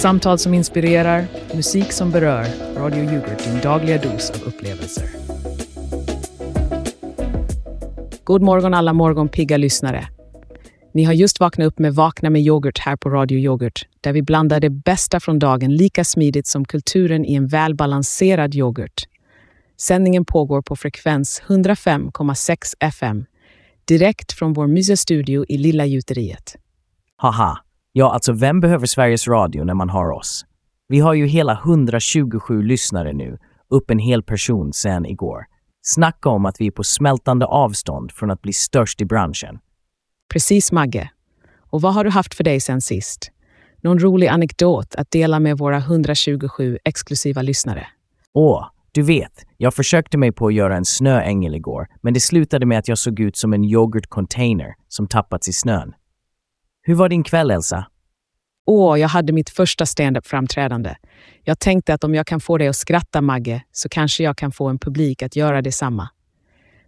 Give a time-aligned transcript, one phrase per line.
[0.00, 2.46] Samtal som inspirerar, musik som berör.
[2.76, 5.04] Radio Yoghurt, din dagliga dos av upplevelser.
[8.24, 10.08] God morgon alla morgonpigga lyssnare.
[10.94, 14.22] Ni har just vaknat upp med Vakna med yoghurt här på Radio Yoghurt, där vi
[14.22, 19.04] blandar det bästa från dagen lika smidigt som kulturen i en välbalanserad yoghurt.
[19.80, 23.24] Sändningen pågår på frekvens 105,6 FM,
[23.84, 26.56] direkt från vår mysiga studio i Lilla Gjuteriet.
[27.16, 27.58] Haha.
[27.92, 30.44] Ja, alltså vem behöver Sveriges Radio när man har oss?
[30.88, 33.38] Vi har ju hela 127 lyssnare nu,
[33.70, 35.44] upp en hel person sen igår.
[35.82, 39.58] Snacka om att vi är på smältande avstånd från att bli störst i branschen.
[40.32, 41.10] Precis, Magge.
[41.70, 43.30] Och vad har du haft för dig sen sist?
[43.82, 47.86] Någon rolig anekdot att dela med våra 127 exklusiva lyssnare?
[48.32, 52.66] Åh, du vet, jag försökte mig på att göra en snöängel igår, men det slutade
[52.66, 55.94] med att jag såg ut som en yoghurt-container som tappats i snön.
[56.90, 57.86] Hur var din kväll, Elsa?
[58.66, 60.94] Åh, jag hade mitt första standup-framträdande.
[61.42, 64.52] Jag tänkte att om jag kan få dig att skratta, Magge, så kanske jag kan
[64.52, 66.08] få en publik att göra detsamma.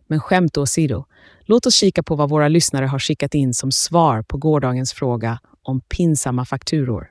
[0.06, 1.04] Men skämt åsido,
[1.40, 5.38] låt oss kika på vad våra lyssnare har skickat in som svar på gårdagens fråga
[5.62, 7.10] om pinsamma fakturor.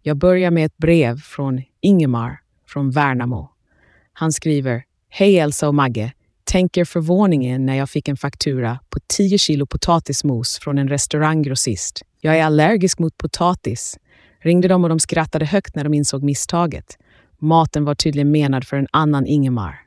[0.00, 3.50] Jag börjar med ett brev från Ingemar från Värnamo.
[4.12, 6.12] Han skriver Hej Elsa och Magge.
[6.44, 12.02] Tänker förvåningen när jag fick en faktura på 10 kilo potatismos från en restauranggrossist.
[12.20, 13.98] Jag är allergisk mot potatis.
[14.40, 16.98] Ringde dem och de skrattade högt när de insåg misstaget.
[17.38, 19.80] Maten var tydligen menad för en annan Ingemar.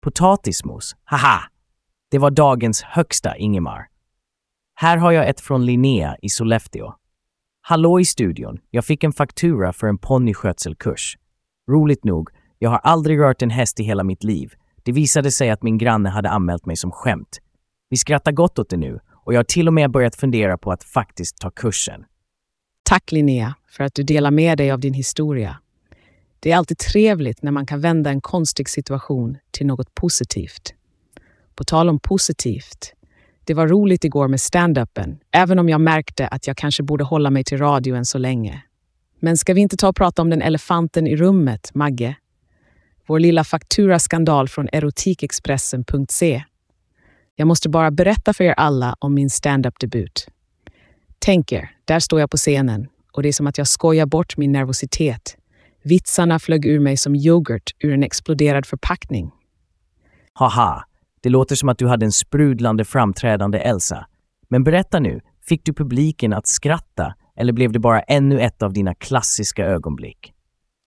[0.00, 0.96] Potatismos?
[1.04, 1.40] Haha!
[2.10, 3.86] Det var dagens högsta Ingemar.
[4.74, 6.94] Här har jag ett från Linnea i Sollefteå.
[7.60, 8.58] Hallå i studion.
[8.70, 11.18] Jag fick en faktura för en ponnyskötselkurs.
[11.70, 14.54] Roligt nog, jag har aldrig rört en häst i hela mitt liv.
[14.86, 17.38] Det visade sig att min granne hade anmält mig som skämt.
[17.90, 20.72] Vi skrattar gott åt det nu och jag har till och med börjat fundera på
[20.72, 22.04] att faktiskt ta kursen.
[22.82, 25.56] Tack Linnea för att du delar med dig av din historia.
[26.40, 30.74] Det är alltid trevligt när man kan vända en konstig situation till något positivt.
[31.54, 32.92] På tal om positivt.
[33.44, 37.30] Det var roligt igår med stand-upen, även om jag märkte att jag kanske borde hålla
[37.30, 38.62] mig till radio än så länge.
[39.20, 42.16] Men ska vi inte ta och prata om den elefanten i rummet, Magge?
[43.06, 46.44] Vår lilla fakturaskandal från erotikexpressen.se.
[47.36, 50.28] Jag måste bara berätta för er alla om min stand-up-debut.
[51.18, 54.36] Tänk er, där står jag på scenen och det är som att jag skojar bort
[54.36, 55.36] min nervositet.
[55.82, 59.30] Vitsarna flög ur mig som yoghurt ur en exploderad förpackning.
[60.32, 60.84] Haha,
[61.20, 64.06] det låter som att du hade en sprudlande framträdande Elsa.
[64.48, 68.72] Men berätta nu, fick du publiken att skratta eller blev det bara ännu ett av
[68.72, 70.32] dina klassiska ögonblick?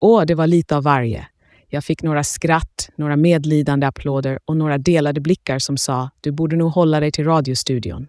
[0.01, 1.27] Åh, det var lite av varje.
[1.67, 6.55] Jag fick några skratt, några medlidande applåder och några delade blickar som sa du borde
[6.55, 8.07] nog hålla dig till radiostudion.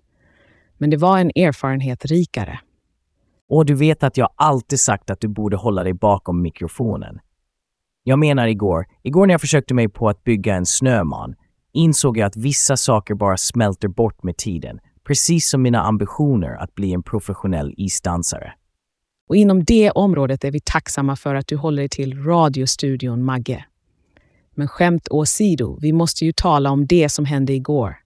[0.79, 2.61] Men det var en erfarenhet rikare.
[3.49, 7.19] Och du vet att jag alltid sagt att du borde hålla dig bakom mikrofonen.
[8.05, 11.35] Jag menar igår, igår när jag försökte mig på att bygga en snöman,
[11.73, 16.75] insåg jag att vissa saker bara smälter bort med tiden, precis som mina ambitioner att
[16.75, 18.53] bli en professionell isdansare.
[19.29, 23.65] Och inom det området är vi tacksamma för att du håller dig till radiostudion Magge.
[24.55, 27.97] Men skämt åsido, vi måste ju tala om det som hände igår.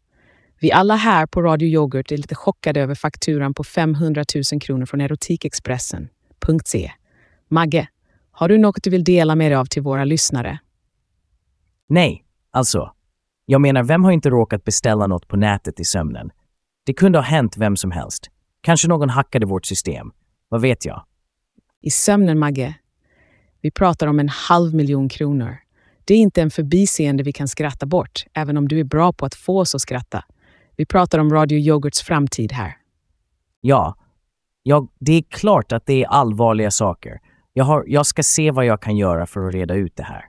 [0.61, 4.87] Vi alla här på Radio Yoghurt är lite chockade över fakturan på 500 000 kronor
[4.87, 6.93] från Erotikexpressen.se.
[7.49, 7.89] Magge,
[8.31, 10.59] har du något du vill dela med dig av till våra lyssnare?
[11.89, 12.93] Nej, alltså.
[13.47, 16.31] Jag menar, vem har inte råkat beställa något på nätet i sömnen?
[16.85, 18.31] Det kunde ha hänt vem som helst.
[18.61, 20.13] Kanske någon hackade vårt system.
[20.49, 21.05] Vad vet jag?
[21.83, 22.75] I sömnen, Magge.
[23.61, 25.57] Vi pratar om en halv miljon kronor.
[26.05, 29.27] Det är inte en förbiseende vi kan skratta bort, även om du är bra på
[29.27, 30.25] att få oss att skratta.
[30.77, 32.77] Vi pratar om Radio Yoghurts framtid här.
[33.61, 33.97] Ja,
[34.63, 37.21] ja, det är klart att det är allvarliga saker.
[37.53, 40.25] Jag, har, jag ska se vad jag kan göra för att reda ut det här.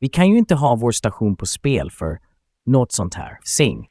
[0.00, 2.18] Vi kan ju inte ha vår station på spel för
[2.66, 3.38] något sånt här.
[3.42, 3.86] Sing.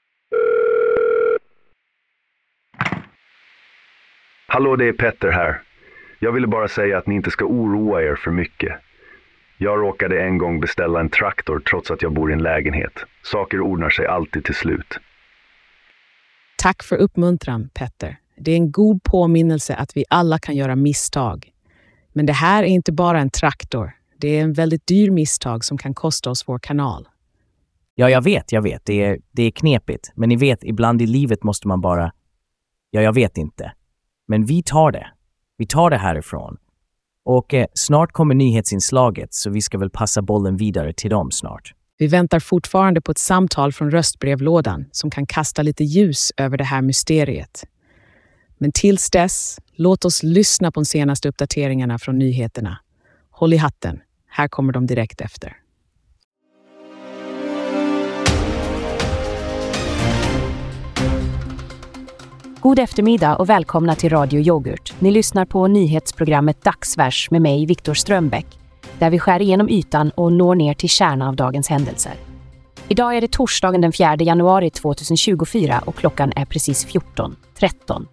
[4.48, 5.62] Hallå, det är Petter här.
[6.20, 8.74] Jag ville bara säga att ni inte ska oroa er för mycket.
[9.58, 12.94] Jag råkade en gång beställa en traktor trots att jag bor i en lägenhet.
[13.24, 15.00] Saker ordnar sig alltid till slut.
[16.58, 18.18] Tack för uppmuntran, Petter.
[18.38, 21.52] Det är en god påminnelse att vi alla kan göra misstag.
[22.14, 23.92] Men det här är inte bara en traktor.
[24.18, 27.08] Det är en väldigt dyr misstag som kan kosta oss vår kanal.
[27.96, 28.86] Ja, jag vet, jag vet.
[28.86, 30.12] Det är, det är knepigt.
[30.16, 32.12] Men ni vet, ibland i livet måste man bara...
[32.92, 33.72] Ja, jag vet inte.
[34.28, 35.08] Men vi tar det.
[35.60, 36.58] Vi tar det härifrån.
[37.26, 41.74] Och eh, snart kommer nyhetsinslaget, så vi ska väl passa bollen vidare till dem snart.
[41.98, 46.64] Vi väntar fortfarande på ett samtal från röstbrevlådan som kan kasta lite ljus över det
[46.64, 47.66] här mysteriet.
[48.58, 52.78] Men tills dess, låt oss lyssna på de senaste uppdateringarna från nyheterna.
[53.32, 55.58] Håll i hatten, här kommer de direkt efter.
[62.62, 64.94] God eftermiddag och välkomna till Radio Yoghurt.
[65.00, 68.46] Ni lyssnar på nyhetsprogrammet Dagsvers med mig, Viktor Strömbäck,
[69.00, 72.14] där vi skär igenom ytan och når ner till kärnan av dagens händelser.
[72.88, 78.06] Idag är det torsdagen den 4 januari 2024 och klockan är precis 14.13.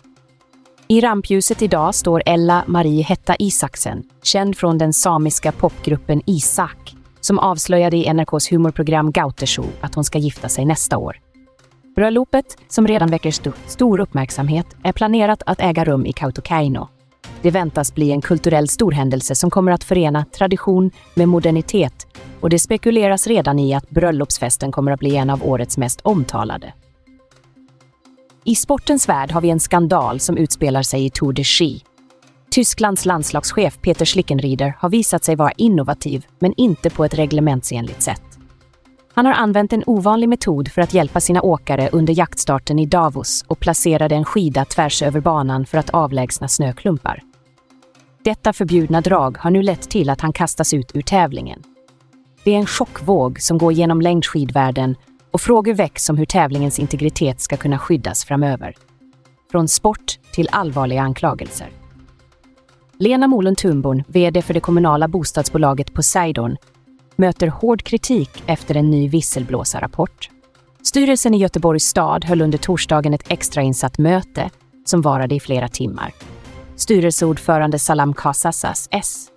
[0.88, 7.38] I rampljuset idag står Ella Marie Hetta Isaksen, känd från den samiska popgruppen Isak, som
[7.38, 11.25] avslöjade i NRKs humorprogram Gautershow att hon ska gifta sig nästa år.
[11.96, 16.88] Bröllopet, som redan väcker st stor uppmärksamhet, är planerat att äga rum i Kautokeino.
[17.42, 22.06] Det väntas bli en kulturell storhändelse som kommer att förena tradition med modernitet
[22.40, 26.72] och det spekuleras redan i att bröllopsfesten kommer att bli en av årets mest omtalade.
[28.44, 31.82] I sportens värld har vi en skandal som utspelar sig i Tour de Ski.
[32.50, 38.35] Tysklands landslagschef Peter Schlickenrieder har visat sig vara innovativ, men inte på ett reglementsenligt sätt.
[39.16, 43.44] Han har använt en ovanlig metod för att hjälpa sina åkare under jaktstarten i Davos
[43.46, 47.22] och placerade en skida tvärs över banan för att avlägsna snöklumpar.
[48.24, 51.62] Detta förbjudna drag har nu lett till att han kastas ut ur tävlingen.
[52.44, 54.96] Det är en chockvåg som går genom längdskidvärlden
[55.30, 58.74] och frågor väcks om hur tävlingens integritet ska kunna skyddas framöver.
[59.50, 61.68] Från sport till allvarliga anklagelser.
[62.98, 66.56] Lena Molund Tumborn, VD för det kommunala bostadsbolaget Poseidon,
[67.16, 70.30] möter hård kritik efter en ny visselblåsarrapport.
[70.82, 74.50] Styrelsen i Göteborgs stad höll under torsdagen ett extrainsatt möte
[74.84, 76.12] som varade i flera timmar.
[76.76, 79.28] Styrelseordförande Salam Kasasas S,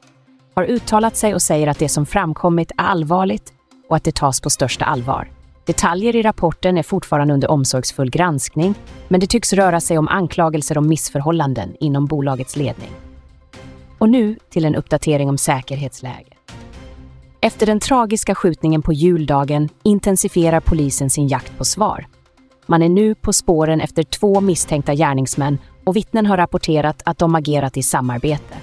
[0.56, 3.54] har uttalat sig och säger att det som framkommit är allvarligt
[3.90, 5.31] och att det tas på största allvar.
[5.66, 8.76] Detaljer i rapporten är fortfarande under omsorgsfull granskning,
[9.08, 12.92] men det tycks röra sig om anklagelser om missförhållanden inom bolagets ledning.
[13.98, 16.29] Och nu till en uppdatering om säkerhetsläget.
[17.42, 22.08] Efter den tragiska skjutningen på juldagen intensifierar polisen sin jakt på svar.
[22.66, 27.36] Man är nu på spåren efter två misstänkta gärningsmän och vittnen har rapporterat att de
[27.36, 28.56] agerat i samarbete.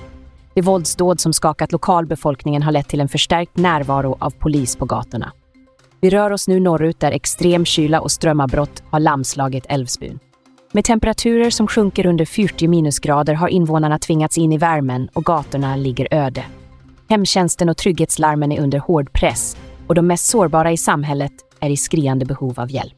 [0.54, 5.32] Det våldsdåd som skakat lokalbefolkningen har lett till en förstärkt närvaro av polis på gatorna.
[6.00, 10.18] Vi rör oss nu norrut där extrem kyla och strömavbrott har lamslagit Älvsbyn.
[10.72, 15.76] Med temperaturer som sjunker under 40 minusgrader har invånarna tvingats in i värmen och gatorna
[15.76, 16.44] ligger öde.
[17.08, 19.56] Hemtjänsten och trygghetslarmen är under hård press
[19.86, 22.96] och de mest sårbara i samhället är i skriande behov av hjälp.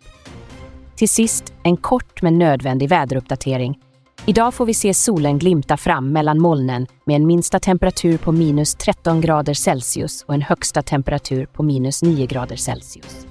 [0.96, 3.78] Till sist, en kort men nödvändig väderuppdatering.
[4.26, 8.74] Idag får vi se solen glimta fram mellan molnen med en minsta temperatur på minus
[8.74, 13.26] 13 grader Celsius och en högsta temperatur på minus 9 grader Celsius.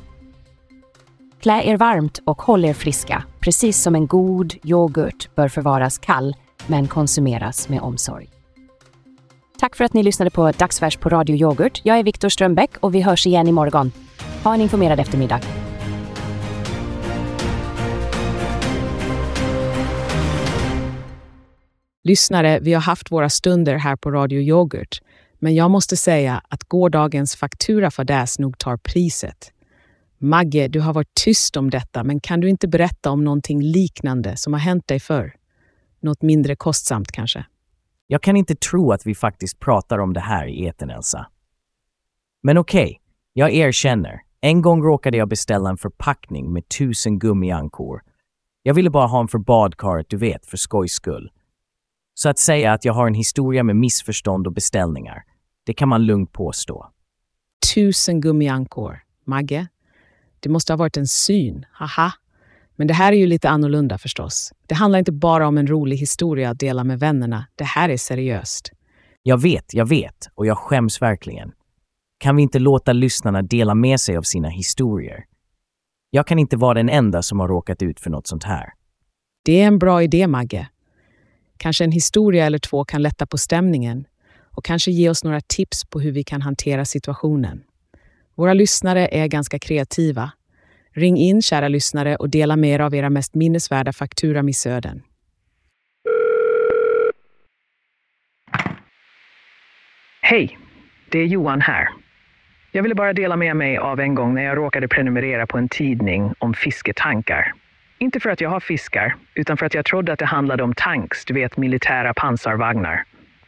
[1.39, 6.35] Klä er varmt och håll er friska, precis som en god yoghurt bör förvaras kall
[6.67, 8.36] men konsumeras med omsorg.
[9.59, 11.81] Tack för att ni lyssnade på Dagsfärs på Radio Yoghurt.
[11.83, 13.91] Jag är Viktor Strömbäck och vi hörs igen imorgon.
[14.43, 15.41] Ha en informerad eftermiddag.
[22.03, 25.01] Lyssnare, vi har haft våra stunder här på Radio Yoghurt,
[25.39, 29.51] men jag måste säga att gårdagens fakturafadäs nog tar priset.
[30.17, 34.37] Magge, du har varit tyst om detta, men kan du inte berätta om någonting liknande
[34.37, 35.33] som har hänt dig förr?
[36.01, 37.45] Något mindre kostsamt kanske?
[38.07, 41.27] Jag kan inte tro att vi faktiskt pratar om det här i etern, Elsa.
[42.43, 42.97] Men okej, okay,
[43.33, 44.21] jag erkänner.
[44.41, 48.01] En gång råkade jag beställa en förpackning med tusen gummiankor.
[48.63, 51.31] Jag ville bara ha en för badkaret, du vet, för skojs skull.
[52.13, 55.23] Så att säga att jag har en historia med missförstånd och beställningar,
[55.65, 56.91] det kan man lugnt påstå.
[57.73, 58.99] Tusen gummiankor.
[59.25, 59.67] Magge?
[60.39, 61.65] Det måste ha varit en syn.
[61.71, 62.11] Haha.
[62.77, 64.53] Men det här är ju lite annorlunda förstås.
[64.67, 67.47] Det handlar inte bara om en rolig historia att dela med vännerna.
[67.55, 68.71] Det här är seriöst.
[69.23, 71.51] Jag vet, jag vet och jag skäms verkligen.
[72.17, 75.25] Kan vi inte låta lyssnarna dela med sig av sina historier?
[76.09, 78.69] Jag kan inte vara den enda som har råkat ut för något sånt här.
[79.45, 80.67] Det är en bra idé, Magge.
[81.57, 84.05] Kanske en historia eller två kan lätta på stämningen
[84.41, 87.63] och kanske ge oss några tips på hur vi kan hantera situationen.
[88.35, 90.31] Våra lyssnare är ganska kreativa
[90.97, 95.01] Ring in, kära lyssnare, och dela med er av era mest minnesvärda fakturamissöden.
[100.21, 100.57] Hej!
[101.09, 101.89] Det är Johan här.
[102.71, 105.69] Jag ville bara dela med mig av en gång när jag råkade prenumerera på en
[105.69, 107.53] tidning om fisketankar.
[107.99, 110.73] Inte för att jag har fiskar, utan för att jag trodde att det handlade om
[110.73, 113.03] tanks, du vet militära pansarvagnar.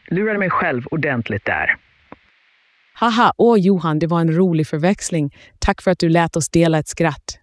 [0.08, 1.76] Lurade mig själv ordentligt där.
[2.94, 5.34] Haha, åh Johan, det var en rolig förväxling.
[5.58, 7.39] Tack för att du lät oss dela ett skratt.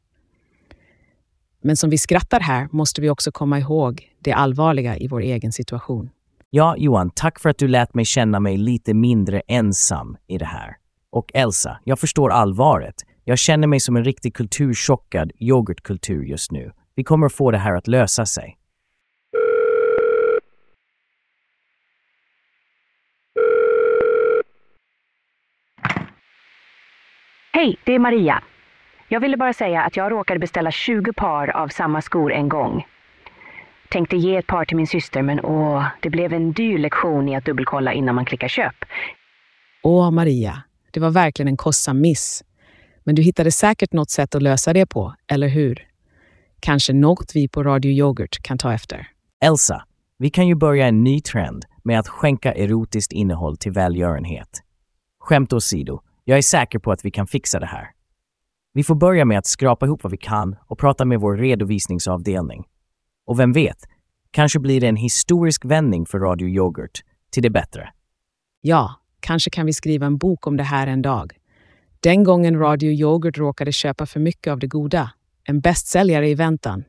[1.62, 5.52] Men som vi skrattar här måste vi också komma ihåg det allvarliga i vår egen
[5.52, 6.10] situation.
[6.50, 10.46] Ja, Johan, tack för att du lät mig känna mig lite mindre ensam i det
[10.46, 10.78] här.
[11.10, 12.96] Och Elsa, jag förstår allvaret.
[13.24, 16.72] Jag känner mig som en riktigt kulturchockad yoghurtkultur just nu.
[16.96, 18.58] Vi kommer få det här att lösa sig.
[27.54, 28.44] Hej, det är Maria.
[29.10, 32.86] Jag ville bara säga att jag råkade beställa 20 par av samma skor en gång.
[33.90, 37.36] Tänkte ge ett par till min syster, men åh, det blev en dyr lektion i
[37.36, 38.76] att dubbelkolla innan man klickar köp.
[39.84, 42.44] Åh, Maria, det var verkligen en kostsam miss.
[43.04, 45.88] Men du hittade säkert något sätt att lösa det på, eller hur?
[46.60, 49.08] Kanske något vi på Radio Yoghurt kan ta efter.
[49.44, 49.84] Elsa,
[50.18, 54.50] vi kan ju börja en ny trend med att skänka erotiskt innehåll till välgörenhet.
[55.20, 57.97] Skämt åsido, jag är säker på att vi kan fixa det här.
[58.78, 62.64] Vi får börja med att skrapa ihop vad vi kan och prata med vår redovisningsavdelning.
[63.28, 63.78] Och vem vet,
[64.32, 67.90] kanske blir det en historisk vändning för Radio Yoghurt till det bättre.
[68.62, 71.34] Ja, kanske kan vi skriva en bok om det här en dag.
[72.00, 75.12] Den gången Radio Yoghurt råkade köpa för mycket av det goda.
[75.44, 76.84] En bästsäljare i väntan.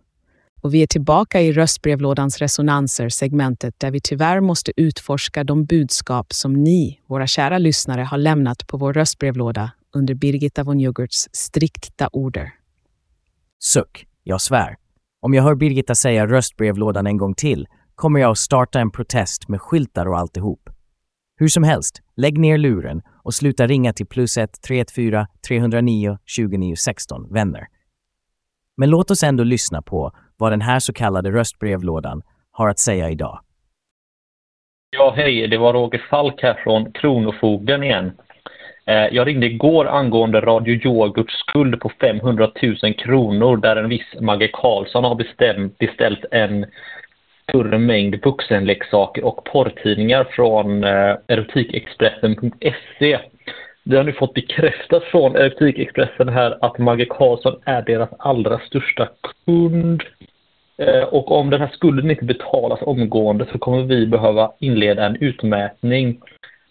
[0.62, 6.32] Och vi är tillbaka i röstbrevlådans resonanser, segmentet där vi tyvärr måste utforska de budskap
[6.32, 12.08] som ni, våra kära lyssnare, har lämnat på vår röstbrevlåda under Birgitta von Yoghurts strikta
[12.12, 12.54] order.
[13.58, 14.76] Suck, jag svär.
[15.20, 19.48] Om jag hör Birgitta säga röstbrevlådan en gång till kommer jag att starta en protest
[19.48, 20.70] med skyltar och alltihop.
[21.36, 26.76] Hur som helst, lägg ner luren och sluta ringa till plus 1 314 309 29
[26.76, 27.66] 16, vänner.
[28.76, 33.10] Men låt oss ändå lyssna på vad den här så kallade röstbrevlådan har att säga
[33.10, 33.40] idag.
[34.90, 35.48] Ja, hej.
[35.48, 38.12] Det var Roger Falk här från Kronofogden igen.
[38.88, 42.50] Eh, jag ringde igår angående Radio Yoghurts skuld på 500
[42.82, 46.66] 000 kronor där en viss Magge Karlsson har bestämt, beställt en
[47.48, 53.18] större mängd vuxenleksaker och porrtidningar från eh, erotikexpressen.se.
[53.84, 59.08] Vi har nu fått bekräftat från Erotikexpressen här att Magge Karlsson är deras allra största
[59.44, 60.02] kund.
[60.78, 65.16] Eh, och om den här skulden inte betalas omgående så kommer vi behöva inleda en
[65.16, 66.20] utmätning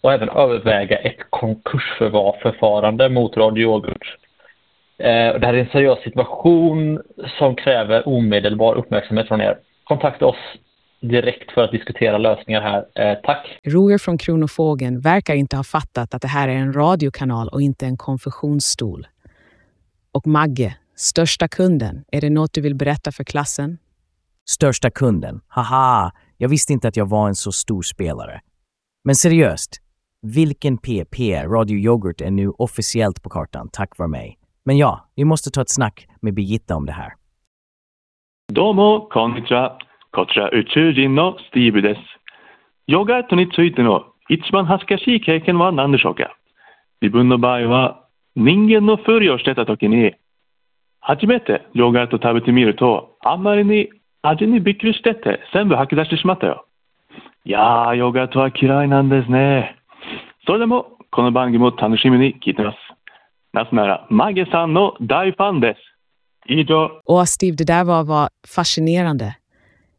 [0.00, 4.16] och även överväga ett konkursförfarande mot Radio Yoghurt.
[4.98, 7.02] Eh, Det här är en seriös situation
[7.38, 9.58] som kräver omedelbar uppmärksamhet från er.
[9.84, 10.36] Kontakta oss
[11.00, 12.84] direkt för att diskutera lösningar här.
[12.94, 13.58] Eh, Tack!
[13.64, 17.86] Roger från Kronofågeln verkar inte ha fattat att det här är en radiokanal och inte
[17.86, 19.06] en konfessionsstol.
[20.12, 23.78] Och Magge, största kunden, är det något du vill berätta för klassen?
[24.50, 25.40] Största kunden.
[25.48, 28.40] Haha, jag visste inte att jag var en så stor spelare.
[29.04, 29.76] Men seriöst,
[30.22, 34.38] vilken PP Radio Yoghurt är nu officiellt på kartan tack vare mig.
[34.64, 37.12] Men ja, vi måste ta ett snack med Birgitta om det här.
[38.52, 39.78] どうも、こんにちは。
[40.10, 42.00] こちら宇宙人のスティーブです。
[42.86, 46.36] ヨガートについての一番恥ずかしい経験は何でしょうか
[47.02, 48.06] 自分の場合は
[48.36, 50.14] 人間のふりをしてた時に
[51.00, 53.90] 初めてヨガート食べてみるとあんまりに
[54.22, 56.66] 味にびっくりしてて全部吐き出してしまったよ。
[57.44, 59.77] いやー、ヨガートは嫌いなんですね。
[60.45, 62.77] それでもこの番組も楽しみに聞いてます。
[63.53, 65.93] なぜならマゲさんの大ファンです。
[66.47, 67.01] 以上。
[67.05, 69.35] Åh, Steve, det där var, var fascinerande.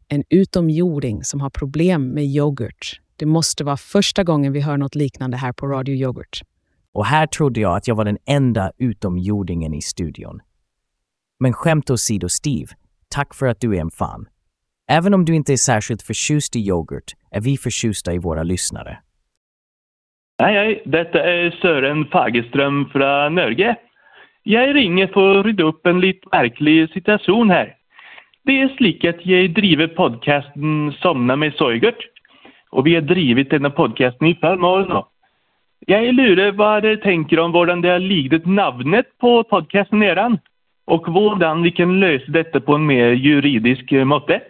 [0.07, 2.99] En utomjording som har problem med yoghurt.
[3.17, 6.41] Det måste vara första gången vi hör något liknande här på Radio Yoghurt.
[6.93, 10.39] Och här trodde jag att jag var den enda utomjordingen i studion.
[11.39, 12.67] Men skämt åsido Steve,
[13.09, 14.27] tack för att du är en fan.
[14.87, 18.97] Även om du inte är särskilt förtjust i yoghurt är vi förtjusta i våra lyssnare.
[20.40, 20.76] Hei, hei.
[20.88, 23.74] Dette er Søren Fagerström fra Norge.
[24.48, 27.74] Jeg ringer for å rydde opp en litt merkelig situasjon her.
[28.48, 32.06] Det er slik at jeg driver podkasten 'Somna med Soygert',
[32.72, 35.02] og vi har drevet denne podkasten i fem år nå.
[35.92, 40.38] Jeg lurer hva dere tenker om hvordan det har ligget navnet på podkasten deres,
[40.88, 44.40] og hvordan vi kan løse dette på en mer juridisk måte.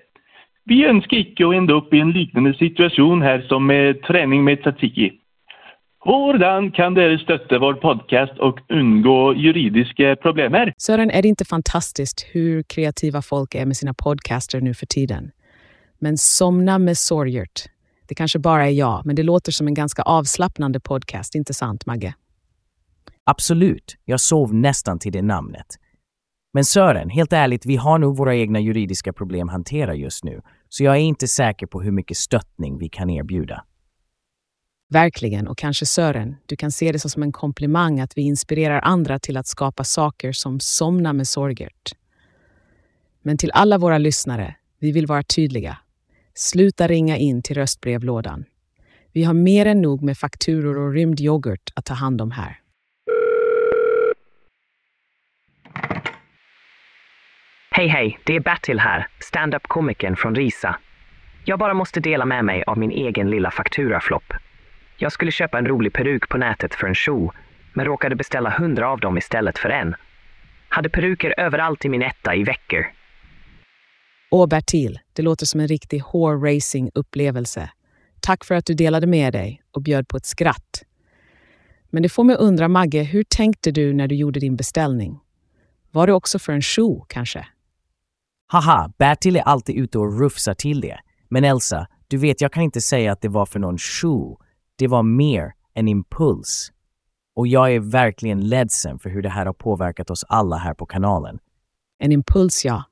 [0.67, 4.63] Vi ønsker ikke å ende opp i en liknande situasjon her som med trening med
[4.63, 5.17] tzatziki.
[6.05, 10.73] Hvordan kan dere støtte vår podkast og unngå juridiske problemer?
[10.79, 15.31] Sören, är det inte fantastiskt hur kreativa folk är med sina podcaster nu för tiden?
[15.99, 17.65] Men Somna med Sorgert.
[18.09, 21.87] Det kanske bara är jag, men det låter som en ganska avslappnande podcast, inte sant,
[21.87, 22.15] Magge?
[23.25, 25.67] Absolut, jag sov nästan till det namnet.
[26.53, 30.41] Men Sören, helt ärligt, vi har nog våra egna juridiska problem att hantera just nu,
[30.69, 33.65] så jag är inte säker på hur mycket stöttning vi kan erbjuda.
[34.93, 39.19] Verkligen, och kanske Sören, du kan se det som en komplimang att vi inspirerar andra
[39.19, 41.93] till att skapa saker som Somna med Sorgert.
[43.23, 45.79] Men till alla våra lyssnare, vi vill vara tydliga.
[46.35, 48.45] Sluta ringa in till röstbrevlådan.
[49.13, 52.61] Vi har mer än nog med fakturor och rymd yoghurt att ta hand om här.
[57.71, 60.77] Hej hej, det är Bertil här, stand-up-komikern från Risa.
[61.45, 64.33] Jag bara måste dela med mig av min egen lilla fakturaflopp.
[65.03, 67.33] Jag skulle köpa en rolig peruk på nätet för en show,
[67.73, 69.95] men råkade beställa hundra av dem istället för en.
[70.69, 72.87] Hade peruker överallt i min etta i veckor.
[74.31, 77.69] Åh Bertil, det låter som en riktig hårracing-upplevelse.
[78.21, 80.83] Tack för att du delade med dig och bjöd på ett skratt.
[81.91, 85.21] Men det får mig undra, Magge, hur tänkte du när du gjorde din beställning?
[85.91, 87.47] Var det också för en show, kanske?
[88.47, 91.01] Haha, Bertil är alltid ute och rufsar till det.
[91.29, 94.41] Men Elsa, du vet jag kan inte säga att det var för någon show.
[94.81, 96.73] Det var mer en impuls.
[97.35, 100.87] Och jag är verkligen ledsen för hur det här har påverkat oss alla här på
[100.87, 101.39] kanalen.
[101.99, 102.85] En impuls, ja.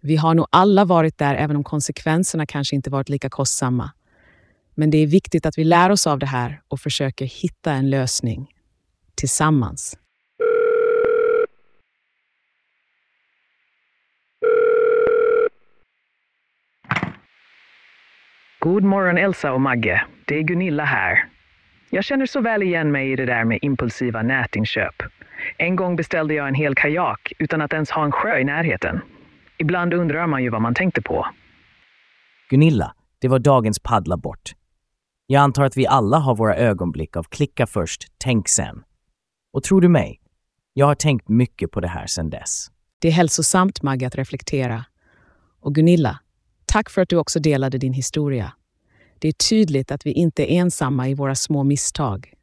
[0.00, 3.90] Vi har nog alla varit där, även om konsekvenserna kanske inte varit lika kostsamma.
[4.74, 7.90] Men det är viktigt att vi lär oss av det här och försöker hitta en
[7.90, 8.50] lösning.
[9.14, 9.96] Tillsammans.
[18.62, 20.02] God morgon Elsa och Magge.
[20.24, 21.28] Det är Gunilla här.
[21.90, 24.94] Jag känner så väl igen mig i det där med impulsiva nätinköp.
[25.56, 29.00] En gång beställde jag en hel kajak utan att ens ha en sjö i närheten.
[29.58, 31.26] Ibland undrar man ju vad man tänkte på.
[32.50, 34.52] Gunilla, det var dagens paddla bort.
[35.26, 38.82] Jag antar att vi alla har våra ögonblick av klicka först, tänk sen.
[39.52, 40.20] Och tror du mig?
[40.72, 42.66] Jag har tänkt mycket på det här sedan dess.
[42.98, 44.84] Det är hälsosamt, Magge, att reflektera.
[45.60, 46.20] Och Gunilla,
[46.70, 48.52] tack för att du också delade din historia.
[49.18, 52.34] Det är tydligt att vi inte är ensamma i våra små misstag.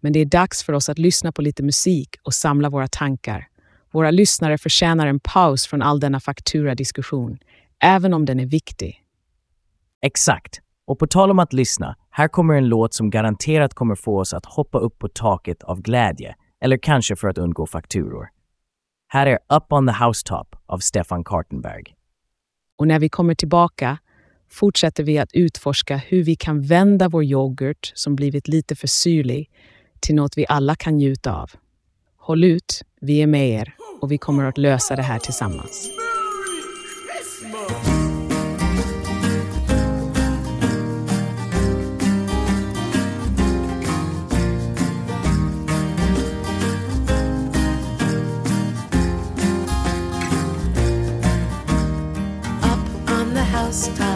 [0.00, 3.48] Men det är dags för oss att lyssna på lite musik och samla våra tankar.
[3.92, 7.38] Våra lyssnare förtjänar en paus från all denna fakturadiskussion,
[7.82, 9.04] även om den är viktig.
[10.02, 10.60] Exakt.
[10.86, 14.34] Och på tal om att lyssna, här kommer en låt som garanterat kommer få oss
[14.34, 18.28] att hoppa upp på taket av glädje, eller kanske för att undgå fakturor.
[19.08, 21.99] Här är Up on the Housetop av Stefan Kartenberg.
[22.80, 23.98] Och när vi kommer tillbaka
[24.50, 29.50] fortsätter vi att utforska hur vi kan vända vår yoghurt som blivit lite för syrlig
[30.00, 31.50] till något vi alla kan njuta av.
[32.16, 35.90] Håll ut, vi är med er och vi kommer att lösa det här tillsammans.
[53.70, 54.09] On the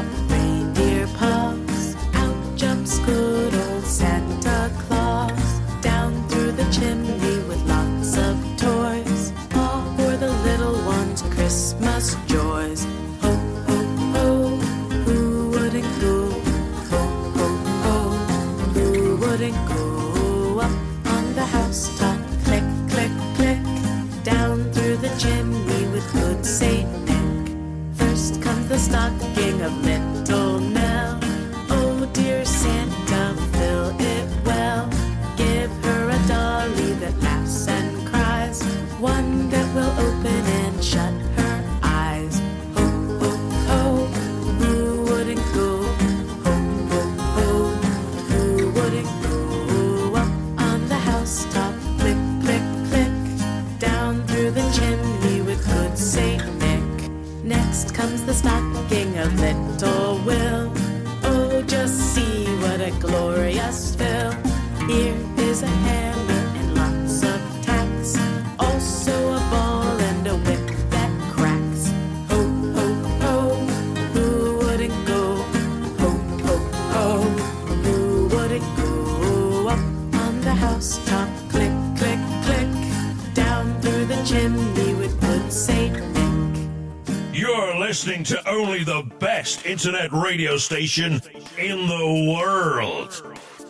[89.54, 91.12] best internet radio station
[91.58, 93.10] in the world.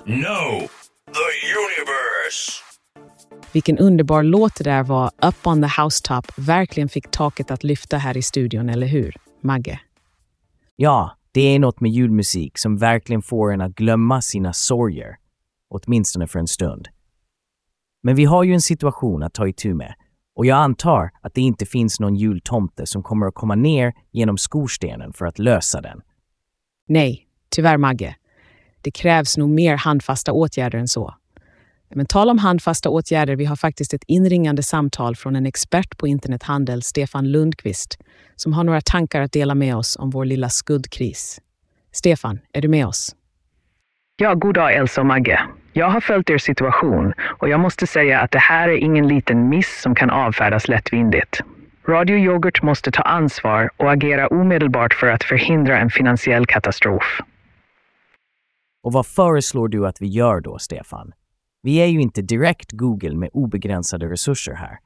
[0.07, 0.69] No,
[1.13, 2.63] the universe.
[3.53, 5.11] Vilken underbar låt det där var.
[5.23, 9.17] Up on the housetop verkligen fick taket att lyfta här i studion, eller hur?
[9.41, 9.81] Magge?
[10.77, 15.17] Ja, det är något med julmusik som verkligen får en att glömma sina sorger.
[15.71, 16.89] Åtminstone för en stund.
[18.03, 19.95] Men vi har ju en situation att ta itu med
[20.35, 24.39] och jag antar att det inte finns någon jultomte som kommer att komma ner genom
[24.39, 26.01] skorstenen för att lösa den.
[26.89, 28.17] Nej, tyvärr Magge.
[28.81, 31.15] Det krävs nog mer handfasta åtgärder än så.
[31.95, 36.07] Men tal om handfasta åtgärder, vi har faktiskt ett inringande samtal från en expert på
[36.07, 37.99] internethandel, Stefan Lundqvist,
[38.37, 41.41] som har några tankar att dela med oss om vår lilla skuldkris.
[41.93, 43.17] Stefan, är du med oss?
[44.17, 45.41] Ja, god dag Elsa och Magge.
[45.77, 49.49] Jag har följt er situation och jag måste säga att det här är ingen liten
[49.49, 51.41] miss som kan avfärdas lättvindigt.
[51.89, 57.21] Radio Yoghurt måste ta ansvar och agera omedelbart för att förhindra en finansiell katastrof.
[58.83, 61.13] Och vad föreslår du att vi gör då, Stefan?
[61.63, 64.79] Vi är ju inte direkt Google med obegränsade resurser här.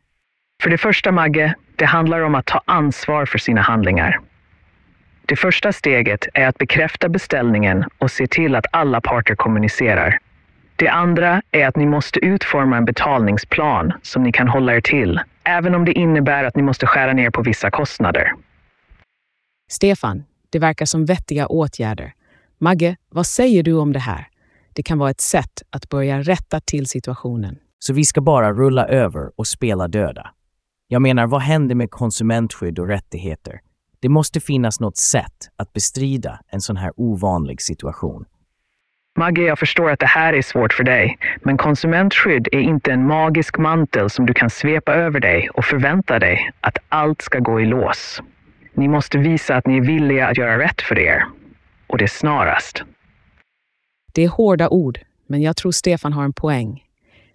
[0.62, 4.20] För det första, Magge, det handlar om att ta ansvar för sina handlingar.
[5.26, 10.18] Det första steget är att bekräfta beställningen och se till att alla parter kommunicerar.
[10.78, 15.20] Det andra är att ni måste utforma en betalningsplan som ni kan hålla er till,
[15.44, 18.32] även om det innebär att ni måste skära ner på vissa kostnader.
[19.70, 22.12] Stefan, det verkar som vettiga åtgärder.
[22.58, 24.28] Magge, vad säger du om det här?
[24.72, 27.58] Det kan vara ett sätt att börja rätta till situationen.
[27.78, 30.30] Så vi ska bara rulla över och spela döda.
[30.88, 33.60] Jag menar, vad händer med konsumentskydd och rättigheter?
[34.00, 38.24] Det måste finnas något sätt att bestrida en sån här ovanlig situation.
[39.18, 43.06] Maggie, jag förstår att det här är svårt för dig, men konsumentskydd är inte en
[43.06, 47.60] magisk mantel som du kan svepa över dig och förvänta dig att allt ska gå
[47.60, 48.22] i lås.
[48.74, 51.24] Ni måste visa att ni är villiga att göra rätt för er.
[51.86, 52.82] Och det snarast.
[54.14, 56.84] Det är hårda ord, men jag tror Stefan har en poäng.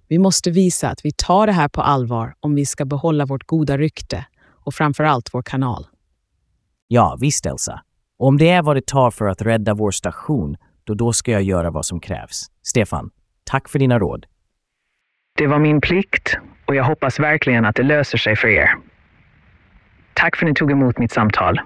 [0.08, 3.48] Vi måste visa att vi tar det här på allvar om vi ska behålla vårt
[3.48, 4.26] goda rykte
[4.66, 5.88] och framför allt vår kanal.
[6.88, 7.82] Ja, visst Elsa.
[8.20, 11.32] Och om det är vad det tar för att rädda vår station, då då ska
[11.32, 12.52] jag göra vad som krävs.
[12.62, 13.10] Stefan,
[13.44, 14.26] tack för dina råd.
[15.38, 18.70] Det var min plikt och jag hoppas verkligen att det löser sig för er.
[20.14, 21.62] Tack för att ni tog emot mitt samtal.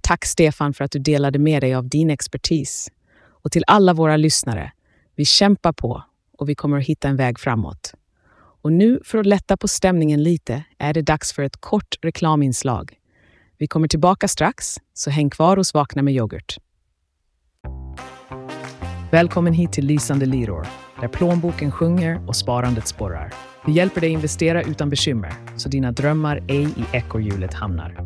[0.00, 2.90] Tack Stefan för att du delade med dig av din expertis.
[3.28, 4.72] Och till alla våra lyssnare,
[5.16, 6.02] vi kämpar på
[6.38, 7.94] och vi kommer att hitta en väg framåt.
[8.62, 12.92] Och nu, för att lätta på stämningen lite, är det dags för ett kort reklaminslag.
[13.58, 16.56] Vi kommer tillbaka strax, så häng kvar hos Vakna med yoghurt.
[19.10, 20.66] Välkommen hit till Lysande Liror,
[21.00, 23.32] där plånboken sjunger och sparandet sporrar.
[23.66, 27.96] Vi hjälper dig investera utan bekymmer, så dina drömmar ej i ekorrhjulet hamnar.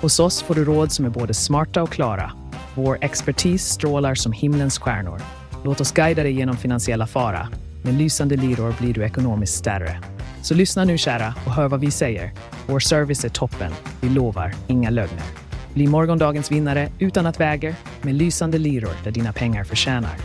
[0.00, 2.32] Hos oss får du råd som är både smarta och klara.
[2.74, 5.20] Vår expertis strålar som himlens stjärnor.
[5.64, 7.48] Låt oss guida dig genom finansiella fara.
[7.82, 10.00] Med lysande liror blir du ekonomiskt större.
[10.42, 12.32] Så lyssna nu kära och hör vad vi säger.
[12.66, 13.72] Vår service är toppen.
[14.00, 15.47] Vi lovar inga lögner.
[15.74, 20.16] Bli morgondagens vinnare utan att väga med lysande liror där dina pengar förtjänar.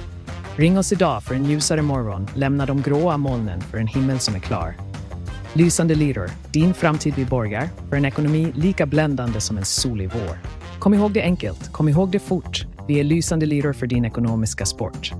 [0.55, 2.27] Ring oss idag för en ljusare morgon.
[2.35, 4.75] Lämna de gråa molnen för en himmel som är klar.
[5.53, 10.37] Lysande liror, din framtid vi borgar för en ekonomi lika bländande som en solig vår.
[10.79, 12.65] Kom ihåg det enkelt, kom ihåg det fort.
[12.87, 15.13] Vi är lysande liror för din ekonomiska sport.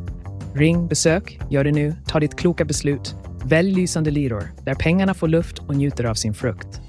[0.54, 3.16] Ring, besök, gör det nu, ta ditt kloka beslut.
[3.46, 6.83] Välj lysande liror, där pengarna får luft och njuter av sin frukt.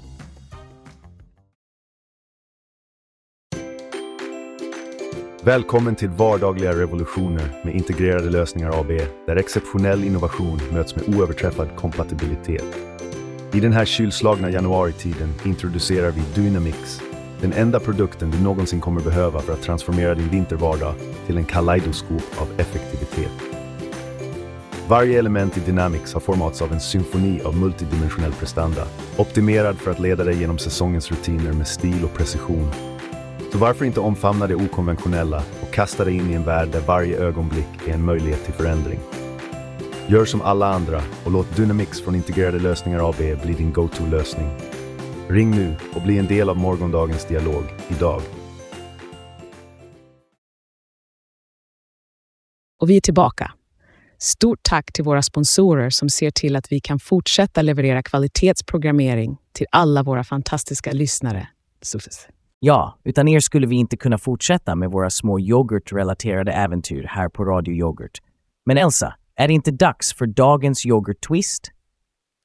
[5.45, 8.87] Välkommen till vardagliga revolutioner med integrerade lösningar AB,
[9.27, 12.65] där exceptionell innovation möts med oöverträffad kompatibilitet.
[13.53, 17.01] I den här kylslagna januaritiden introducerar vi Dynamix,
[17.41, 20.93] den enda produkten du någonsin kommer behöva för att transformera din vintervardag
[21.25, 23.31] till en kaleidoskop av effektivitet.
[24.87, 29.99] Varje element i Dynamics har formats av en symfoni av multidimensionell prestanda, optimerad för att
[29.99, 32.94] leda dig genom säsongens rutiner med stil och precision.
[33.55, 37.17] Så varför inte omfamna det okonventionella och kasta dig in i en värld där varje
[37.17, 38.99] ögonblick är en möjlighet till förändring?
[40.07, 44.47] Gör som alla andra och låt Dynamix från Integrerade Lösningar AB bli din go-to-lösning.
[45.27, 48.21] Ring nu och bli en del av morgondagens dialog idag.
[52.81, 53.51] Och vi är tillbaka.
[54.17, 59.65] Stort tack till våra sponsorer som ser till att vi kan fortsätta leverera kvalitetsprogrammering till
[59.71, 61.47] alla våra fantastiska lyssnare.
[62.67, 67.45] Ja, utan er skulle vi inte kunna fortsätta med våra små yoghurtrelaterade äventyr här på
[67.45, 68.21] Radio Yoghurt.
[68.65, 71.71] Men Elsa, är det inte dags för dagens yoghurt-twist?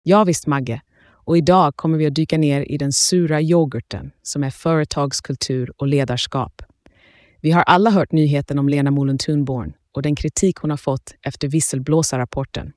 [0.02, 0.80] Ja visst Magge.
[1.08, 5.86] Och idag kommer vi att dyka ner i den sura yoghurten som är företagskultur och
[5.86, 6.62] ledarskap.
[7.40, 11.14] Vi har alla hört nyheten om Lena Molen Thunborn och den kritik hon har fått
[11.22, 12.72] efter visselblåsarrapporten.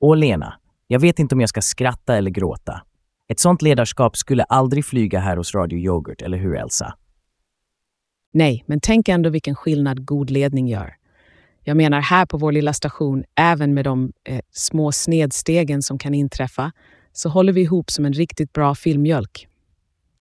[0.00, 0.54] Och Lena,
[0.86, 2.82] jag vet inte om jag ska skratta eller gråta.
[3.28, 6.94] Ett sånt ledarskap skulle aldrig flyga här hos Radio Yoghurt, eller hur Elsa?
[8.32, 10.94] Nej, men tänk ändå vilken skillnad god ledning gör.
[11.64, 16.14] Jag menar här på vår lilla station, även med de eh, små snedstegen som kan
[16.14, 16.72] inträffa,
[17.12, 19.48] så håller vi ihop som en riktigt bra filmjölk.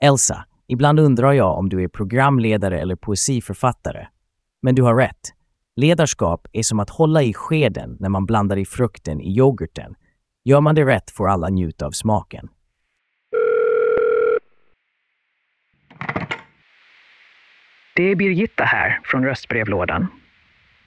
[0.04, 4.08] Elsa, ibland undrar jag om du är programledare eller poesiförfattare.
[4.62, 5.34] Men du har rätt.
[5.76, 9.96] Ledarskap är som att hålla i skeden när man blandar i frukten i yoghurten.
[10.46, 12.50] Gör man det rätt får alla njuta av smaken.
[17.96, 20.08] Det är Birgitta här från röstbrevlådan.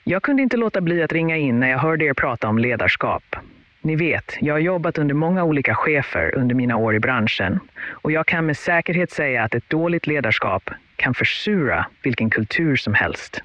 [0.03, 3.35] Jag kunde inte låta bli att ringa in när jag hörde er prata om ledarskap.
[3.81, 8.11] Ni vet, jag har jobbat under många olika chefer under mina år i branschen och
[8.11, 13.41] jag kan med säkerhet säga att ett dåligt ledarskap kan försura vilken kultur som helst.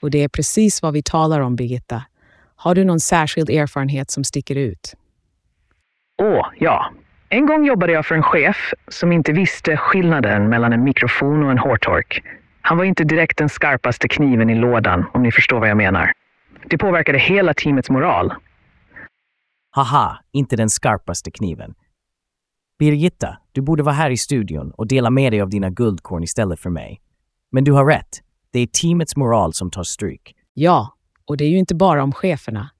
[0.00, 2.02] Och det är precis vad vi talar om, Birgitta.
[2.56, 4.94] Har du någon särskild erfarenhet som sticker ut?
[6.22, 6.92] Åh, ja.
[7.30, 11.50] En gång jobbade jag för en chef som inte visste skillnaden mellan en mikrofon och
[11.50, 12.22] en hårtork.
[12.60, 16.12] Han var inte direkt den skarpaste kniven i lådan, om ni förstår vad jag menar.
[16.66, 18.34] Det påverkade hela teamets moral.
[19.70, 21.74] Haha, inte den skarpaste kniven.
[22.78, 26.60] Birgitta, du borde vara här i studion och dela med dig av dina guldkorn istället
[26.60, 27.00] för mig.
[27.50, 28.20] Men du har rätt.
[28.50, 30.34] Det är teamets moral som tar stryk.
[30.54, 30.94] Ja,
[31.26, 32.70] och det är ju inte bara om cheferna.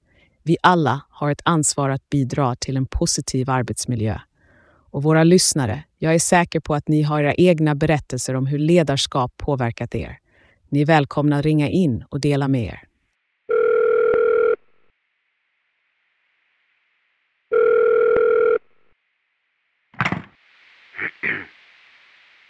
[0.43, 4.19] Vi alla har ett ansvar att bidra till en positiv arbetsmiljö.
[4.91, 8.59] Och våra lyssnare, jag är säker på att ni har era egna berättelser om hur
[8.59, 10.17] ledarskap påverkat er.
[10.69, 12.83] Ni är välkomna att ringa in och dela med er.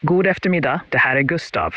[0.02, 1.76] God eftermiddag, det här är Gustav.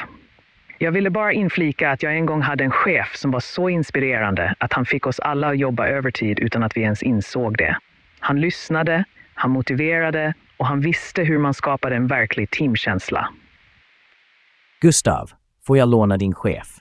[0.78, 4.54] Jag ville bara inflika att jag en gång hade en chef som var så inspirerande
[4.58, 7.76] att han fick oss alla att jobba övertid utan att vi ens insåg det.
[8.20, 13.28] Han lyssnade, han motiverade och han visste hur man skapade en verklig teamkänsla.
[14.80, 15.30] Gustav,
[15.66, 16.80] får jag låna din chef?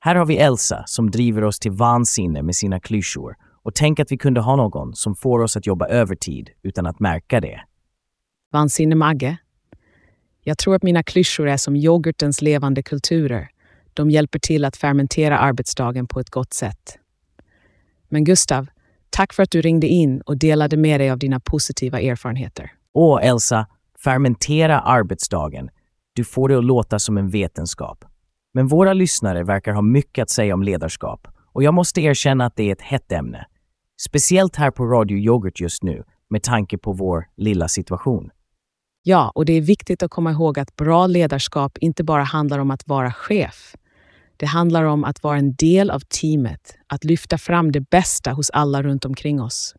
[0.00, 4.12] Här har vi Elsa som driver oss till vansinne med sina klyschor och tänk att
[4.12, 7.60] vi kunde ha någon som får oss att jobba övertid utan att märka det.
[8.52, 9.36] Vansinne Magge.
[10.42, 13.48] Jag tror att mina klyschor är som yoghurtens levande kulturer.
[13.94, 16.98] De hjälper till att fermentera arbetsdagen på ett gott sätt.
[18.08, 18.66] Men Gustav,
[19.10, 22.72] tack för att du ringde in och delade med dig av dina positiva erfarenheter.
[22.94, 23.66] Åh, Elsa,
[24.04, 25.70] fermentera arbetsdagen.
[26.14, 28.04] Du får det att låta som en vetenskap.
[28.54, 32.56] Men våra lyssnare verkar ha mycket att säga om ledarskap och jag måste erkänna att
[32.56, 33.46] det är ett hett ämne.
[34.00, 38.30] Speciellt här på Radio Yoghurt just nu med tanke på vår lilla situation.
[39.02, 42.70] Ja, och det är viktigt att komma ihåg att bra ledarskap inte bara handlar om
[42.70, 43.74] att vara chef.
[44.36, 48.50] Det handlar om att vara en del av teamet, att lyfta fram det bästa hos
[48.50, 49.74] alla runt omkring oss.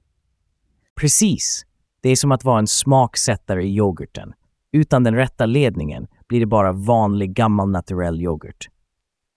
[1.00, 1.66] Precis.
[2.04, 4.34] Det är som att vara en smaksättare i yoghurten.
[4.72, 8.70] Utan den rätta ledningen blir det bara vanlig gammal naturell yoghurt.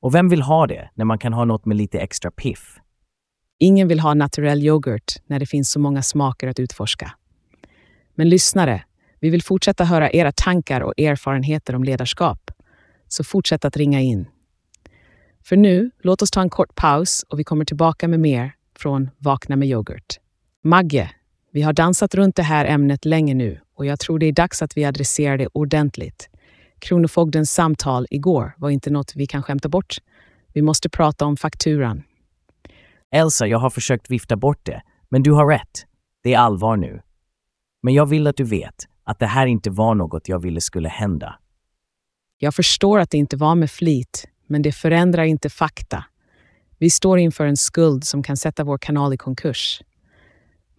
[0.02, 2.78] Och vem vill ha det när man kan ha något med lite extra piff?
[3.58, 7.12] Ingen vill ha naturell yoghurt när det finns så många smaker att utforska.
[8.14, 8.84] Men lyssnare,
[9.20, 12.50] vi vill fortsätta höra era tankar och erfarenheter om ledarskap.
[13.08, 14.28] Så fortsätt att ringa in.
[15.44, 19.10] För nu, låt oss ta en kort paus och vi kommer tillbaka med mer från
[19.18, 20.16] Vakna med yoghurt.
[20.64, 21.10] Magge,
[21.56, 24.62] vi har dansat runt det här ämnet länge nu och jag tror det är dags
[24.62, 26.28] att vi adresserar det ordentligt.
[26.78, 29.96] Kronofogdens samtal igår var inte något vi kan skämta bort.
[30.54, 32.02] Vi måste prata om fakturan.
[33.10, 35.86] Elsa, jag har försökt vifta bort det, men du har rätt.
[36.22, 37.02] Det är allvar nu.
[37.82, 40.88] Men jag vill att du vet att det här inte var något jag ville skulle
[40.88, 41.38] hända.
[42.38, 46.04] Jag förstår att det inte var med flit, men det förändrar inte fakta.
[46.78, 49.82] Vi står inför en skuld som kan sätta vår kanal i konkurs.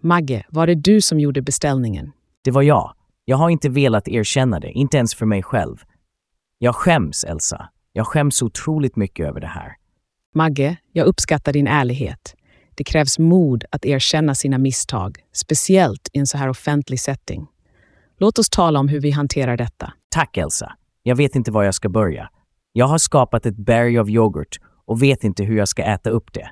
[0.01, 2.12] Magge, var det du som gjorde beställningen?
[2.43, 2.93] Det var jag.
[3.25, 5.77] Jag har inte velat erkänna det, inte ens för mig själv.
[6.57, 7.69] Jag skäms, Elsa.
[7.93, 9.75] Jag skäms otroligt mycket över det här.
[10.36, 12.36] Magge, jag uppskattar din ärlighet.
[12.75, 17.47] Det krävs mod att erkänna sina misstag, speciellt i en så här offentlig setting.
[18.19, 19.93] Låt oss tala om hur vi hanterar detta.
[20.10, 20.73] Tack, Elsa.
[21.03, 22.29] Jag vet inte var jag ska börja.
[22.73, 26.33] Jag har skapat ett berg av yoghurt och vet inte hur jag ska äta upp
[26.33, 26.49] det.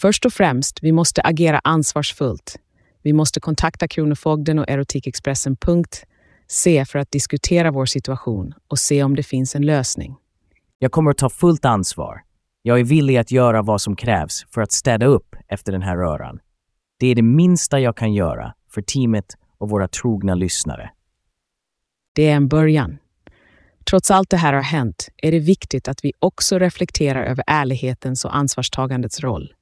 [0.00, 2.58] Först och främst, vi måste agera ansvarsfullt.
[3.02, 9.22] Vi måste kontakta Kronofogden och Erotikexpressen.se för att diskutera vår situation och se om det
[9.22, 10.16] finns en lösning.
[10.78, 12.22] Jag kommer att ta fullt ansvar.
[12.62, 15.96] Jag är villig att göra vad som krävs för att städa upp efter den här
[15.96, 16.38] röran.
[16.98, 20.90] Det är det minsta jag kan göra för teamet och våra trogna lyssnare.
[22.14, 22.98] Det är en början.
[23.90, 28.24] Trots allt det här har hänt är det viktigt att vi också reflekterar över ärlighetens
[28.24, 29.52] och ansvarstagandets roll.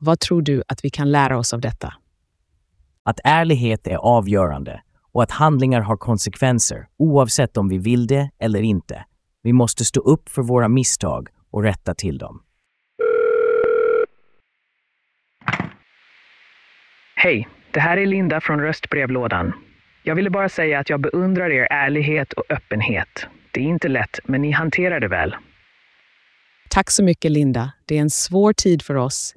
[0.00, 1.94] Vad tror du att vi kan lära oss av detta?
[3.02, 4.82] Att ärlighet är avgörande
[5.12, 9.04] och att handlingar har konsekvenser oavsett om vi vill det eller inte.
[9.42, 12.42] Vi måste stå upp för våra misstag och rätta till dem.
[17.16, 19.52] Hej, det här är Linda från röstbrevlådan.
[20.02, 23.26] Jag ville bara säga att jag beundrar er ärlighet och öppenhet.
[23.50, 25.36] Det är inte lätt, men ni hanterar det väl.
[26.70, 27.72] Tack så mycket Linda.
[27.86, 29.34] Det är en svår tid för oss,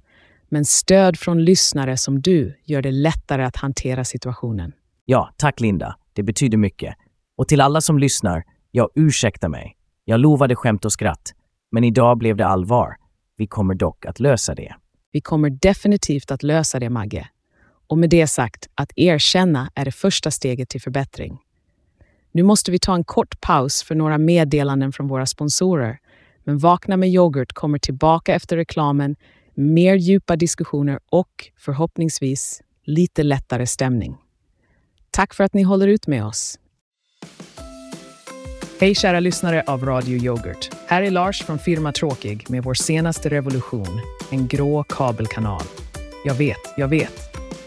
[0.51, 4.71] men stöd från lyssnare som du gör det lättare att hantera situationen.
[5.05, 5.95] Ja, tack Linda.
[6.13, 6.95] Det betyder mycket.
[7.37, 9.77] Och till alla som lyssnar, jag ursäktar mig.
[10.05, 11.33] Jag lovade skämt och skratt,
[11.71, 12.95] men idag blev det allvar.
[13.37, 14.75] Vi kommer dock att lösa det.
[15.11, 17.27] Vi kommer definitivt att lösa det, Magge.
[17.87, 21.39] Och med det sagt, att erkänna är det första steget till förbättring.
[22.31, 25.99] Nu måste vi ta en kort paus för några meddelanden från våra sponsorer.
[26.43, 29.15] Men Vakna med yoghurt kommer tillbaka efter reklamen,
[29.61, 34.17] mer djupa diskussioner och förhoppningsvis lite lättare stämning.
[35.11, 36.59] Tack för att ni håller ut med oss.
[38.79, 40.69] Hej kära lyssnare av Radio Yoghurt.
[40.87, 45.63] Här är Lars från Firma Tråkig med vår senaste revolution, en grå kabelkanal.
[46.25, 47.13] Jag vet, jag vet.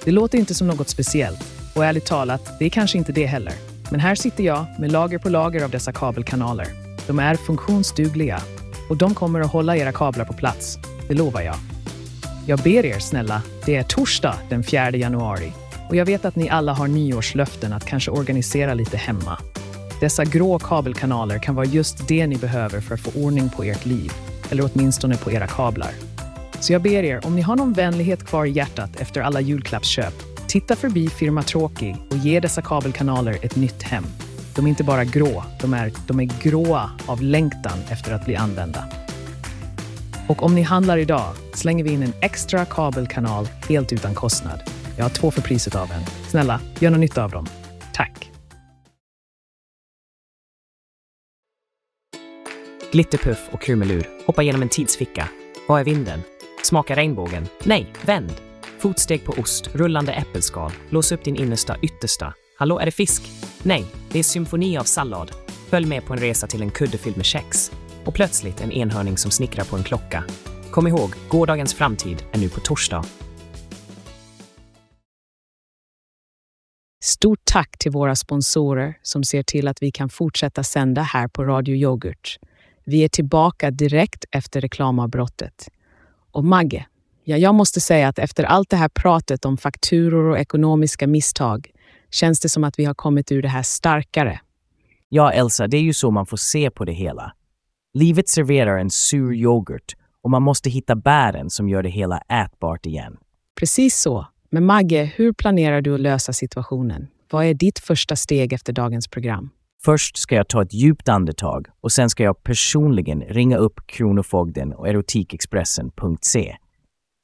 [0.04, 3.54] Det låter inte som något speciellt och ärligt talat, det är kanske inte det heller.
[3.90, 6.66] Men här sitter jag med lager på lager av dessa kabelkanaler.
[7.06, 8.42] De är funktionsdugliga
[8.90, 10.78] och de kommer att hålla era kablar på plats.
[11.08, 11.73] Det lovar jag.
[12.46, 15.52] Jag ber er snälla, det är torsdag den 4 januari
[15.88, 19.38] och jag vet att ni alla har nyårslöften att kanske organisera lite hemma.
[20.00, 23.86] Dessa grå kabelkanaler kan vara just det ni behöver för att få ordning på ert
[23.86, 24.12] liv,
[24.50, 25.90] eller åtminstone på era kablar.
[26.60, 30.14] Så jag ber er, om ni har någon vänlighet kvar i hjärtat efter alla julklappsköp,
[30.48, 34.04] titta förbi Firma Tråkig och ge dessa kabelkanaler ett nytt hem.
[34.54, 38.36] De är inte bara grå, de är, de är gråa av längtan efter att bli
[38.36, 38.84] använda.
[40.28, 44.60] Och om ni handlar idag slänger vi in en extra kabelkanal helt utan kostnad.
[44.96, 46.02] Jag har två för priset av en.
[46.28, 47.46] Snälla, gör något nytta av dem.
[47.92, 48.30] Tack!
[52.92, 54.08] Glitterpuff och krumelur.
[54.26, 55.28] Hoppa genom en tidsficka.
[55.68, 56.20] Vad är vinden?
[56.62, 57.46] Smaka regnbågen?
[57.64, 58.32] Nej, vänd!
[58.78, 60.72] Fotsteg på ost, rullande äppelskal.
[60.90, 62.34] Lås upp din innersta, yttersta.
[62.58, 63.22] Hallå, är det fisk?
[63.62, 65.30] Nej, det är symfoni av sallad.
[65.68, 67.72] Följ med på en resa till en kudde fylld med kex.
[68.04, 70.24] Och plötsligt en enhörning som snickrar på en klocka.
[70.70, 73.04] Kom ihåg, gårdagens framtid är nu på torsdag.
[77.04, 81.44] Stort tack till våra sponsorer som ser till att vi kan fortsätta sända här på
[81.44, 82.38] Radio Yoghurt.
[82.84, 85.70] Vi är tillbaka direkt efter reklamavbrottet.
[86.32, 86.86] Och Magge,
[87.24, 91.70] ja, jag måste säga att efter allt det här pratet om fakturor och ekonomiska misstag
[92.10, 94.40] känns det som att vi har kommit ur det här starkare.
[95.08, 97.32] Ja, Elsa, det är ju så man får se på det hela.
[97.94, 102.86] Livet serverar en sur yoghurt och man måste hitta bären som gör det hela ätbart
[102.86, 103.16] igen.
[103.58, 104.26] Precis så.
[104.50, 107.06] Men Magge, hur planerar du att lösa situationen?
[107.30, 109.50] Vad är ditt första steg efter dagens program?
[109.84, 114.72] Först ska jag ta ett djupt andetag och sen ska jag personligen ringa upp Kronofogden
[114.72, 116.56] och Erotikexpressen.se.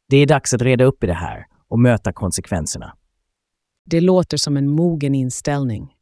[0.09, 2.96] Det är dags att reda upp i det här och möta konsekvenserna.
[3.87, 5.94] Det låter som en mogen inställning.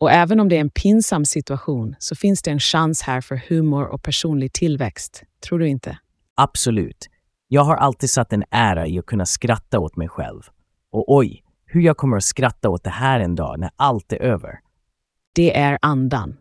[0.00, 3.42] Och även om det är en pinsam situation så finns det en chans här för
[3.48, 5.22] humor och personlig tillväxt.
[5.48, 5.98] Tror du inte?
[6.34, 7.08] Absolut.
[7.48, 10.42] Jag har alltid satt en ära i att kunna skratta åt mig själv.
[10.92, 14.16] Och oj, hur jag kommer att skratta åt det här en dag när allt är
[14.16, 14.60] över.
[15.34, 16.36] Det är andan.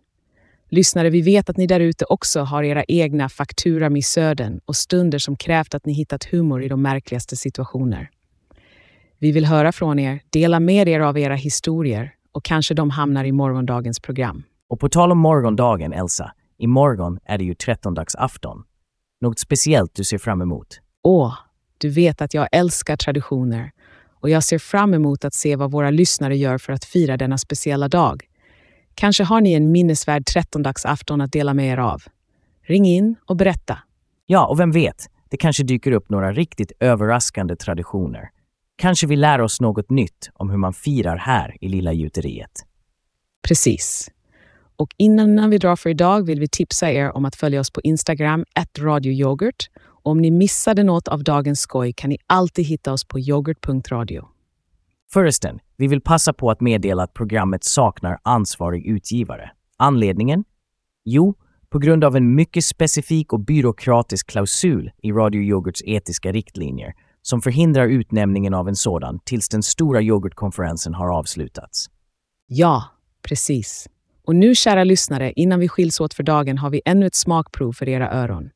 [0.69, 5.35] Lyssnare, vi vet att ni där ute också har era egna fakturamissöden och stunder som
[5.35, 8.09] krävt att ni hittat humor i de märkligaste situationer.
[9.17, 13.25] Vi vill höra från er, dela med er av era historier och kanske de hamnar
[13.25, 14.43] i morgondagens program.
[14.69, 18.63] Och på tal om morgondagen, Elsa, imorgon är det ju trettondagsafton.
[19.21, 20.79] Något speciellt du ser fram emot?
[21.03, 21.33] Åh,
[21.77, 23.71] du vet att jag älskar traditioner
[24.21, 27.37] och jag ser fram emot att se vad våra lyssnare gör för att fira denna
[27.37, 28.23] speciella dag.
[28.95, 32.03] Kanske har ni en minnesvärd trettondagsafton att dela med er av.
[32.61, 33.79] Ring in och berätta.
[34.25, 38.29] Ja, och vem vet, det kanske dyker upp några riktigt överraskande traditioner.
[38.79, 42.51] Kanske vi lär oss något nytt om hur man firar här i Lilla Gjuteriet.
[43.47, 44.11] Precis.
[44.75, 47.81] Och innan vi drar för idag vill vi tipsa er om att följa oss på
[47.81, 48.45] Instagram,
[48.79, 49.69] radioyoghurt.
[49.83, 54.27] Om ni missade något av dagens skoj kan ni alltid hitta oss på yoghurt.radio.
[55.13, 59.51] Förresten, vi vill passa på att meddela att programmet saknar ansvarig utgivare.
[59.77, 60.43] Anledningen?
[61.05, 61.33] Jo,
[61.69, 67.41] på grund av en mycket specifik och byråkratisk klausul i Radio Yoghurts etiska riktlinjer som
[67.41, 71.85] förhindrar utnämningen av en sådan tills den stora yoghurtkonferensen har avslutats.
[72.47, 72.83] Ja,
[73.21, 73.87] precis.
[74.25, 77.73] Och nu, kära lyssnare, innan vi skiljs åt för dagen har vi ännu ett smakprov
[77.73, 78.49] för era öron.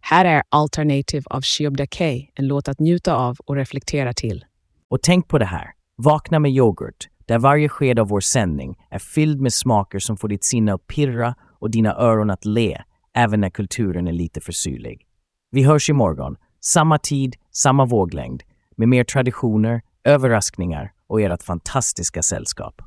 [0.00, 4.44] Här är Alternative av Shiob Dakey, en låt att njuta av och reflektera till.
[4.88, 5.70] Och tänk på det här.
[5.96, 10.28] Vakna med yoghurt, där varje sked av vår sändning är fylld med smaker som får
[10.28, 12.82] ditt sinne att pirra och dina öron att le,
[13.14, 15.06] även när kulturen är lite för syrlig.
[15.50, 18.42] Vi hörs imorgon, samma tid, samma våglängd,
[18.76, 22.82] med mer traditioner, överraskningar och ert fantastiska sällskap.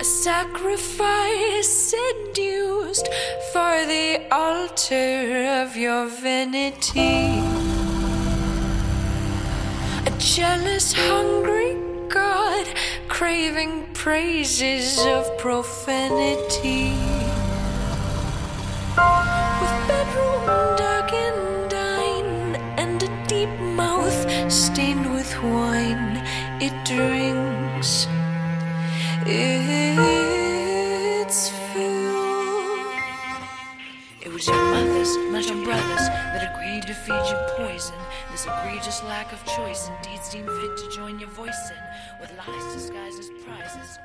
[0.00, 3.06] a sacrifice seduced
[3.52, 7.42] for the altar of your vanity.
[10.06, 11.76] A jealous, hungry
[12.08, 12.66] God
[13.08, 16.96] craving praises of profanity.
[19.60, 20.46] With bedroom
[20.80, 26.16] dark and dine and a deep mouth stained with wine,
[26.62, 28.08] it drinks
[29.26, 29.90] its
[31.50, 32.80] fill.
[34.22, 37.96] It was your mothers, not your brothers, that agreed to feed you poison.
[38.30, 42.74] This egregious lack of choice indeed seemed fit to join your voice in, with lies
[42.74, 43.98] disguised as prizes